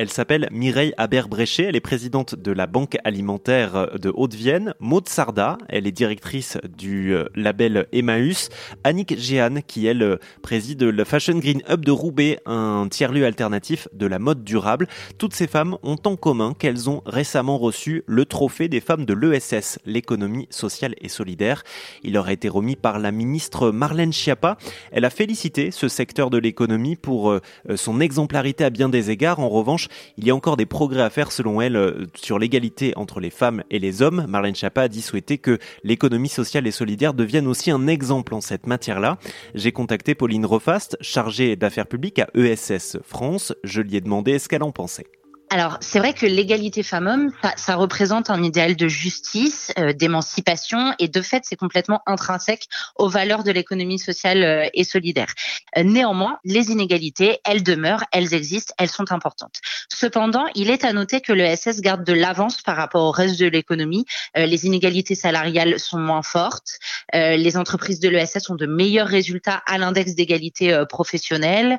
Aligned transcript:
Elle 0.00 0.08
s'appelle 0.08 0.48
Mireille 0.50 0.94
Aber-Bréchet, 0.96 1.64
elle 1.64 1.76
est 1.76 1.80
présidente 1.80 2.34
de 2.34 2.52
la 2.52 2.66
Banque 2.66 2.96
alimentaire 3.04 3.98
de 3.98 4.10
Haute-Vienne. 4.14 4.72
Maud 4.80 5.06
Sarda, 5.06 5.58
elle 5.68 5.86
est 5.86 5.92
directrice 5.92 6.56
du 6.74 7.14
euh, 7.14 7.26
label 7.34 7.86
Emmaüs. 7.92 8.48
Annick 8.82 9.20
Jeanne, 9.20 9.60
qui 9.62 9.84
elle 9.84 10.18
préside 10.40 10.84
le 10.84 11.04
Fashion 11.04 11.36
Green 11.38 11.60
Hub 11.68 11.84
de 11.84 11.90
Roubaix, 11.90 12.38
un 12.46 12.88
tiers-lieu 12.90 13.26
alternatif 13.26 13.88
de 13.92 14.06
la 14.06 14.18
mode 14.18 14.42
durable. 14.42 14.88
Toutes 15.18 15.34
ces 15.34 15.46
femmes 15.46 15.76
ont 15.82 15.98
en 16.06 16.16
commun 16.16 16.54
qu'elles 16.58 16.88
ont 16.88 17.02
récemment 17.04 17.58
reçu 17.58 18.02
le 18.06 18.24
trophée 18.24 18.68
des 18.68 18.80
femmes 18.80 19.04
de 19.04 19.12
l'ESS, 19.12 19.80
l'économie 19.84 20.46
sociale 20.48 20.94
et 21.02 21.10
solidaire. 21.10 21.62
Il 22.04 22.14
leur 22.14 22.28
a 22.28 22.32
été 22.32 22.48
remis 22.48 22.76
par 22.76 23.00
la 23.00 23.12
ministre 23.12 23.70
Marlène 23.70 24.14
Schiappa. 24.14 24.56
Elle 24.92 25.04
a 25.04 25.10
félicité 25.10 25.70
ce 25.70 25.88
secteur 25.88 26.30
de 26.30 26.38
l'économie 26.38 26.96
pour 26.96 27.32
euh, 27.32 27.42
son 27.76 28.00
exemplarité 28.00 28.64
à 28.64 28.70
bien 28.70 28.88
des 28.88 29.10
égards. 29.10 29.40
En 29.40 29.50
revanche, 29.50 29.89
il 30.16 30.26
y 30.26 30.30
a 30.30 30.34
encore 30.34 30.56
des 30.56 30.66
progrès 30.66 31.02
à 31.02 31.10
faire 31.10 31.32
selon 31.32 31.60
elle 31.60 31.76
euh, 31.76 32.06
sur 32.14 32.38
l'égalité 32.38 32.92
entre 32.96 33.20
les 33.20 33.30
femmes 33.30 33.62
et 33.70 33.78
les 33.78 34.02
hommes. 34.02 34.26
Marlène 34.28 34.54
Schiappa 34.54 34.82
a 34.82 34.88
dit 34.88 35.02
souhaiter 35.02 35.38
que 35.38 35.58
l'économie 35.84 36.28
sociale 36.28 36.66
et 36.66 36.70
solidaire 36.70 37.14
devienne 37.14 37.46
aussi 37.46 37.70
un 37.70 37.86
exemple 37.86 38.34
en 38.34 38.40
cette 38.40 38.66
matière-là. 38.66 39.18
J'ai 39.54 39.72
contacté 39.72 40.14
Pauline 40.14 40.46
Refast, 40.46 40.96
chargée 41.00 41.56
d'affaires 41.56 41.86
publiques 41.86 42.18
à 42.18 42.28
ESS 42.34 42.98
France. 43.04 43.54
Je 43.64 43.82
lui 43.82 43.96
ai 43.96 44.00
demandé 44.00 44.38
ce 44.38 44.48
qu'elle 44.48 44.62
en 44.62 44.72
pensait. 44.72 45.06
Alors, 45.52 45.78
c'est 45.80 45.98
vrai 45.98 46.14
que 46.14 46.26
l'égalité 46.26 46.84
femmes-hommes, 46.84 47.32
ça, 47.42 47.52
ça, 47.56 47.74
représente 47.74 48.30
un 48.30 48.40
idéal 48.40 48.76
de 48.76 48.86
justice, 48.86 49.72
euh, 49.80 49.92
d'émancipation, 49.92 50.94
et 51.00 51.08
de 51.08 51.20
fait, 51.22 51.42
c'est 51.44 51.56
complètement 51.56 52.02
intrinsèque 52.06 52.68
aux 52.94 53.08
valeurs 53.08 53.42
de 53.42 53.50
l'économie 53.50 53.98
sociale 53.98 54.44
euh, 54.44 54.68
et 54.74 54.84
solidaire. 54.84 55.34
Euh, 55.76 55.82
néanmoins, 55.82 56.38
les 56.44 56.70
inégalités, 56.70 57.40
elles 57.44 57.64
demeurent, 57.64 58.04
elles 58.12 58.32
existent, 58.32 58.72
elles 58.78 58.90
sont 58.90 59.10
importantes. 59.10 59.56
Cependant, 59.92 60.46
il 60.54 60.70
est 60.70 60.84
à 60.84 60.92
noter 60.92 61.20
que 61.20 61.32
le 61.32 61.44
SS 61.44 61.80
garde 61.80 62.04
de 62.04 62.12
l'avance 62.12 62.62
par 62.62 62.76
rapport 62.76 63.02
au 63.02 63.10
reste 63.10 63.40
de 63.40 63.46
l'économie. 63.46 64.06
les 64.36 64.66
inégalités 64.66 65.16
salariales 65.16 65.80
sont 65.80 65.98
moins 65.98 66.22
fortes. 66.22 66.78
les 67.12 67.56
entreprises 67.56 67.98
de 68.00 68.08
l'ESS 68.08 68.48
ont 68.50 68.54
de 68.54 68.66
meilleurs 68.66 69.08
résultats 69.08 69.62
à 69.66 69.78
l'index 69.78 70.14
d'égalité 70.14 70.84
professionnelle. 70.88 71.78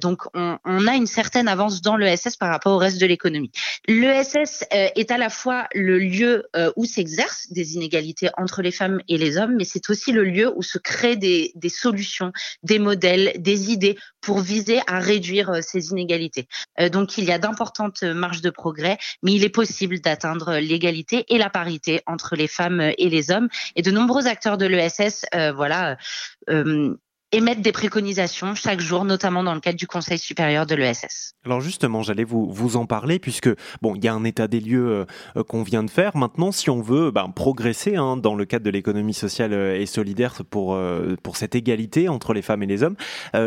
donc, 0.00 0.22
on, 0.34 0.58
on, 0.64 0.86
a 0.86 0.94
une 0.94 1.06
certaine 1.06 1.48
avance 1.48 1.80
dans 1.80 1.96
l'ESS 1.96 2.36
par 2.36 2.50
rapport 2.50 2.74
au 2.74 2.78
reste 2.78 2.89
de 2.98 3.06
l'économie. 3.06 3.50
L'ESS 3.88 4.64
euh, 4.72 4.88
est 4.94 5.10
à 5.10 5.18
la 5.18 5.30
fois 5.30 5.66
le 5.74 5.98
lieu 5.98 6.44
euh, 6.56 6.72
où 6.76 6.84
s'exercent 6.84 7.50
des 7.50 7.74
inégalités 7.74 8.30
entre 8.36 8.62
les 8.62 8.70
femmes 8.70 9.00
et 9.08 9.18
les 9.18 9.36
hommes, 9.38 9.56
mais 9.56 9.64
c'est 9.64 9.90
aussi 9.90 10.12
le 10.12 10.24
lieu 10.24 10.52
où 10.54 10.62
se 10.62 10.78
créent 10.78 11.16
des, 11.16 11.52
solutions, 11.68 12.32
des 12.62 12.78
modèles, 12.78 13.32
des 13.36 13.70
idées 13.70 13.96
pour 14.20 14.40
viser 14.40 14.80
à 14.86 14.98
réduire 14.98 15.50
euh, 15.50 15.60
ces 15.62 15.90
inégalités. 15.90 16.46
donc 16.92 17.18
il 17.18 17.24
y 17.24 17.32
a 17.32 17.38
d'importantes 17.38 18.02
marges 18.02 18.42
de 18.42 18.50
progrès, 18.50 18.98
mais 19.22 19.32
il 19.32 19.44
est 19.44 19.48
possible 19.48 20.00
d'atteindre 20.00 20.56
l'égalité 20.58 21.24
et 21.28 21.38
la 21.38 21.50
parité 21.50 22.00
entre 22.06 22.36
les 22.36 22.48
femmes 22.48 22.80
et 22.80 23.08
les 23.08 23.30
hommes. 23.30 23.48
Et 23.76 23.82
de 23.82 23.90
nombreux 23.90 24.26
acteurs 24.26 24.58
de 24.58 24.66
l'ESS, 24.66 25.24
voilà, 25.54 25.96
émettre 27.32 27.62
des 27.62 27.72
préconisations 27.72 28.54
chaque 28.54 28.80
jour, 28.80 29.04
notamment 29.04 29.44
dans 29.44 29.54
le 29.54 29.60
cadre 29.60 29.78
du 29.78 29.86
Conseil 29.86 30.18
supérieur 30.18 30.66
de 30.66 30.74
l'ESS. 30.74 31.34
Alors 31.44 31.60
justement, 31.60 32.02
j'allais 32.02 32.24
vous, 32.24 32.50
vous 32.50 32.76
en 32.76 32.86
parler 32.86 33.18
puisque 33.18 33.48
bon, 33.82 33.94
il 33.94 34.04
y 34.04 34.08
a 34.08 34.14
un 34.14 34.24
état 34.24 34.48
des 34.48 34.60
lieux 34.60 35.06
euh, 35.36 35.44
qu'on 35.44 35.62
vient 35.62 35.84
de 35.84 35.90
faire. 35.90 36.16
Maintenant, 36.16 36.50
si 36.50 36.70
on 36.70 36.82
veut 36.82 37.10
ben, 37.10 37.28
progresser 37.28 37.96
hein, 37.96 38.16
dans 38.16 38.34
le 38.34 38.44
cadre 38.44 38.64
de 38.64 38.70
l'économie 38.70 39.14
sociale 39.14 39.52
euh, 39.52 39.80
et 39.80 39.86
solidaire 39.86 40.34
pour 40.50 40.74
euh, 40.74 41.16
pour 41.22 41.36
cette 41.36 41.54
égalité 41.54 42.08
entre 42.08 42.34
les 42.34 42.42
femmes 42.42 42.62
et 42.62 42.66
les 42.66 42.82
hommes, 42.82 42.96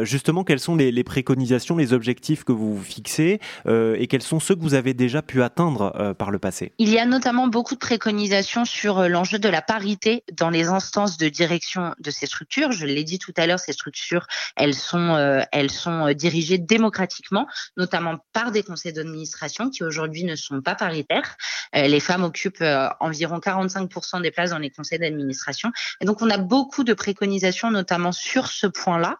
justement, 0.04 0.44
quelles 0.44 0.60
sont 0.60 0.76
les, 0.76 0.92
les, 0.92 1.04
préconisations, 1.04 1.76
les 1.76 1.94
objectifs 1.94 2.44
que 2.44 2.52
vous 2.52 2.76
vous 2.76 2.84
fixez 2.84 3.40
et 3.66 4.08
quels 4.08 4.22
sont 4.22 4.40
ceux 4.40 4.56
que 4.56 4.62
vous 4.62 4.74
avez 4.74 4.94
déjà 4.94 5.22
pu 5.22 5.42
atteindre 5.44 6.14
par 6.18 6.32
le 6.32 6.40
passé? 6.40 6.72
Il 6.78 6.90
y 6.90 7.00
a 7.00 7.06
notamment 7.06 7.48
beaucoup 7.48 7.76
de 7.76 7.80
préconisations 7.80 8.66
sur 8.66 9.08
l'enjeu 9.08 9.40
de 9.40 9.50
la 9.50 9.62
parité 9.62 10.24
dans 10.34 10.50
les 10.50 10.68
instances 10.68 11.18
de 11.18 11.30
direction 11.30 11.94
de 12.00 12.12
ces 12.12 12.26
structures. 12.26 12.72
Je 12.72 12.86
l'ai 12.86 13.04
dit 13.04 13.20
tout 13.20 13.34
à 13.38 13.48
l'heure, 13.48 13.60
c'est 13.60 13.73
structures, 13.74 14.26
elles 14.56 14.74
sont, 14.74 15.16
euh, 15.16 15.42
elles 15.52 15.72
sont 15.72 16.08
euh, 16.08 16.14
dirigées 16.14 16.58
démocratiquement, 16.58 17.48
notamment 17.78 18.18
par 18.32 18.52
des 18.52 18.64
conseils 18.64 18.94
d'administration 18.94 19.70
qui 19.70 19.84
aujourd'hui 19.84 20.24
ne 20.24 20.36
sont 20.36 20.62
pas 20.62 20.76
paritaires. 20.76 21.36
Euh, 21.76 21.88
les 21.88 22.00
femmes 22.00 22.24
occupent 22.24 22.64
environ 23.00 23.40
45% 23.40 24.22
des 24.22 24.32
places 24.32 24.52
dans 24.52 24.60
les 24.60 24.70
conseils 24.70 25.00
d'administration. 25.00 25.72
Et 26.02 26.06
donc, 26.06 26.22
on 26.22 26.30
a 26.30 26.38
beaucoup 26.38 26.84
de 26.84 26.94
préconisations, 26.94 27.72
notamment 27.72 28.12
sur 28.12 28.48
ce 28.48 28.68
point-là, 28.68 29.18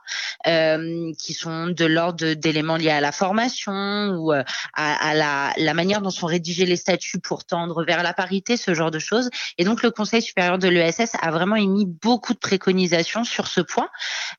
qui 1.18 1.34
sont 1.34 1.68
de 1.68 1.86
l'ordre 1.86 2.34
d'éléments 2.34 2.78
liés 2.78 2.90
à 2.90 3.02
la 3.02 3.12
formation 3.12 4.16
ou 4.18 4.32
à, 4.32 4.44
à 4.74 5.14
la, 5.14 5.54
la, 5.58 5.74
manière 5.74 6.02
dont 6.02 6.10
sont 6.10 6.28
rédigés 6.28 6.66
les 6.66 6.76
statuts 6.76 7.20
pour 7.20 7.46
tendre 7.46 7.84
vers 7.86 8.04
la 8.04 8.14
parité, 8.14 8.58
ce 8.58 8.74
genre 8.74 8.92
de 8.92 9.00
choses. 9.00 9.30
Et 9.58 9.64
donc, 9.64 9.84
le 9.84 9.92
Conseil 9.92 10.22
supérieur 10.22 10.58
de 10.58 10.68
l'ESS 10.68 11.16
a 11.22 11.32
vraiment 11.32 11.56
émis 11.56 11.86
beaucoup 11.86 12.34
de 12.34 12.40
préconisations 12.40 13.24
sur 13.24 13.48
ce 13.48 13.62
point. 13.62 13.90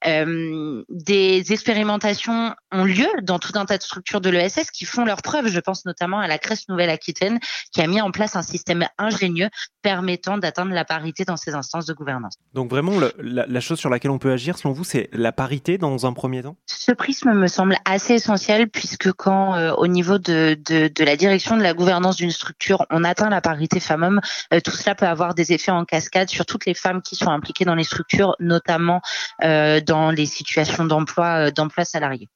Euh, 0.07 0.85
des 0.91 1.53
expérimentations 1.53 2.55
ont 2.75 2.85
lieu 2.85 3.09
dans 3.23 3.39
tout 3.39 3.53
un 3.55 3.65
tas 3.65 3.79
de 3.79 3.83
structures 3.83 4.21
de 4.21 4.31
l'ESS 4.31 4.71
qui 4.73 4.85
font 4.85 5.05
leurs 5.05 5.23
preuves. 5.23 5.49
Je 5.49 5.61
pense 5.61 5.85
notamment 5.85 6.21
à 6.21 6.27
la 6.27 6.39
Crèche 6.39 6.69
Nouvelle-Aquitaine 6.69 7.39
qui 7.73 7.81
a 7.81 7.87
mis 7.87 8.01
en 8.01 8.11
place 8.11 8.37
un 8.37 8.43
système 8.43 8.87
ingénieux 8.99 9.49
permettant 9.83 10.39
d'atteindre 10.39 10.73
la 10.73 10.85
parité 10.85 11.25
dans 11.25 11.37
ses 11.37 11.55
instances 11.55 11.87
de 11.87 11.95
gouvernance. 11.95 12.35
Donc 12.53 12.71
vraiment, 12.71 12.93
la, 13.19 13.61
chose 13.61 13.79
sur 13.79 13.91
laquelle 13.91 14.11
on 14.11 14.19
peut 14.19 14.33
agir, 14.33 14.59
selon 14.59 14.73
vous, 14.73 14.85
c'est 14.85 15.09
la 15.13 15.33
parité 15.33 15.79
dans 15.79 16.07
un 16.07 16.13
premier 16.13 16.43
temps? 16.43 16.57
Ce 16.67 16.93
prisme 16.93 17.33
me 17.33 17.47
semble 17.47 17.77
assez 17.85 18.15
essentiel 18.15 18.69
puisque 18.69 19.13
quand 19.13 19.55
euh, 19.55 19.73
au 19.75 19.87
niveau 19.87 20.19
de, 20.19 20.59
de, 20.67 20.89
de, 20.89 21.05
la 21.05 21.17
direction 21.17 21.57
de 21.57 21.63
la 21.63 21.75
gouvernance 21.75 22.17
d'une 22.17 22.31
structure, 22.31 22.85
on 22.91 23.05
atteint 23.05 23.29
la 23.29 23.41
parité 23.41 23.81
femmes-hommes, 23.81 24.21
euh, 24.53 24.61
tout 24.61 24.73
cela 24.73 24.95
peut 24.95 25.07
avoir 25.07 25.35
des 25.35 25.53
effets 25.53 25.71
en 25.71 25.85
cascade 25.85 26.29
sur 26.29 26.47
toutes 26.47 26.67
les 26.67 26.75
femmes 26.75 27.03
qui 27.03 27.17
sont 27.17 27.31
impliquées 27.31 27.65
dans 27.65 27.75
les 27.75 27.85
structures, 27.85 28.37
notamment 28.41 29.01
euh, 29.43 29.81
dans 29.81 30.11
les 30.11 30.27
situations 30.27 30.85
d'emploi 30.85 31.47
euh, 31.47 31.51
d'emploi 31.51 31.85
salarié. 31.85 32.29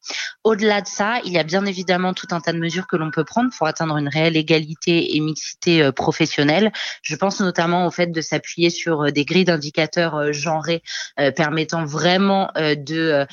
Au-delà 0.49 0.81
de 0.81 0.87
ça, 0.87 1.21
il 1.27 1.33
y 1.35 1.39
a 1.39 1.43
bien 1.43 1.67
évidemment 1.67 2.15
tout 2.15 2.29
un 2.31 2.41
tas 2.41 2.55
de 2.55 2.59
mesures 2.59 2.87
que 2.87 2.97
l'on 2.97 3.11
peut 3.11 3.23
prendre 3.23 3.51
pour 3.55 3.67
atteindre 3.67 3.99
une 3.99 4.09
réelle 4.09 4.35
égalité 4.35 5.15
et 5.15 5.21
mixité 5.21 5.83
euh, 5.83 5.93
professionnelle. 5.93 6.73
Je 7.03 7.17
pense 7.17 7.41
notamment 7.41 7.87
au 7.87 7.91
fait 7.91 8.07
de 8.07 8.21
s'appuyer 8.23 8.71
sur 8.71 9.03
euh, 9.03 9.11
des 9.11 9.27
grilles 9.27 9.45
d'indicateurs 9.45 10.33
genrés 10.33 10.83
permettant 11.37 11.85
vraiment 11.85 12.51
de 12.57 13.27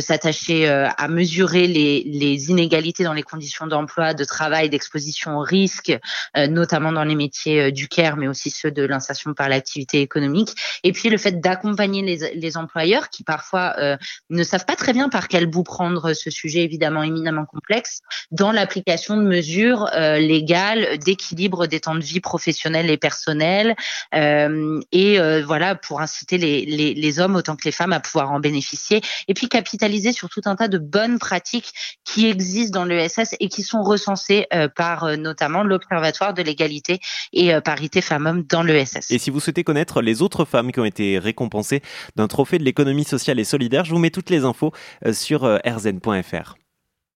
s'attacher 0.00 0.68
à 0.68 1.08
mesurer 1.08 1.66
les, 1.66 2.50
inégalités 2.50 3.04
dans 3.04 3.12
les 3.12 3.22
conditions 3.22 3.66
d'emploi, 3.66 4.12
de 4.12 4.24
travail, 4.24 4.68
d'exposition 4.68 5.38
au 5.38 5.40
risque, 5.40 5.96
notamment 6.36 6.92
dans 6.92 7.04
les 7.04 7.14
métiers 7.14 7.70
du 7.72 7.88
care, 7.88 8.16
mais 8.16 8.28
aussi 8.28 8.50
ceux 8.50 8.70
de 8.70 8.82
l'insertion 8.82 9.34
par 9.34 9.48
l'activité 9.48 10.00
économique. 10.00 10.54
Et 10.82 10.92
puis 10.92 11.08
le 11.08 11.18
fait 11.18 11.40
d'accompagner 11.40 12.02
les, 12.02 12.56
employeurs 12.56 13.08
qui 13.08 13.24
parfois 13.24 13.74
euh, 13.78 13.96
ne 14.28 14.42
savent 14.42 14.66
pas 14.66 14.76
très 14.76 14.92
bien 14.92 15.08
par 15.08 15.28
quel 15.28 15.46
bout 15.46 15.62
prendre 15.62 16.12
ce 16.12 16.28
sujet 16.28 16.41
évidemment 16.44 17.02
éminemment 17.02 17.46
complexe 17.46 18.00
dans 18.30 18.52
l'application 18.52 19.16
de 19.16 19.22
mesures 19.22 19.88
euh, 19.94 20.18
légales 20.18 20.98
d'équilibre 20.98 21.66
des 21.66 21.80
temps 21.80 21.94
de 21.94 22.02
vie 22.02 22.20
professionnels 22.20 22.90
et 22.90 22.96
personnels 22.96 23.74
euh, 24.14 24.80
et 24.92 25.18
voilà 25.42 25.74
pour 25.74 26.00
inciter 26.00 26.38
les, 26.38 26.64
les, 26.94 27.20
hommes 27.20 27.36
autant 27.36 27.56
que 27.56 27.64
les 27.64 27.72
femmes 27.72 27.92
à 27.92 28.00
pouvoir 28.00 28.30
en 28.32 28.40
bénéficier 28.40 29.00
et 29.28 29.34
puis 29.34 29.48
capitaliser 29.48 30.12
sur 30.12 30.28
tout 30.28 30.40
un 30.46 30.56
tas 30.56 30.68
de 30.68 30.78
bonnes 30.78 31.18
pratiques 31.18 31.72
qui 32.04 32.26
existent 32.26 32.80
dans 32.80 32.84
l'ESS 32.84 33.34
et 33.38 33.48
qui 33.48 33.62
sont 33.62 33.82
recensées 33.82 34.46
par 34.76 35.16
notamment 35.16 35.62
l'Observatoire 35.62 36.34
de 36.34 36.42
l'égalité 36.42 37.00
et 37.32 37.52
parité 37.60 38.00
femmes-hommes 38.00 38.44
dans 38.48 38.62
l'ESS. 38.62 39.10
Et 39.10 39.18
si 39.18 39.30
vous 39.30 39.40
souhaitez 39.40 39.64
connaître 39.64 40.00
les 40.02 40.22
autres 40.22 40.44
femmes 40.44 40.72
qui 40.72 40.80
ont 40.80 40.84
été 40.84 41.18
récompensées 41.18 41.82
d'un 42.16 42.28
trophée 42.28 42.58
de 42.58 42.64
l'économie 42.64 43.04
sociale 43.04 43.38
et 43.38 43.44
solidaire. 43.44 43.84
Je 43.84 43.92
vous 43.92 43.98
mets 43.98 44.10
toutes 44.10 44.30
les 44.30 44.44
infos 44.44 44.72
euh, 45.06 45.12
sur 45.12 45.44
euh, 45.44 45.58
rzn.fr. 46.22 46.61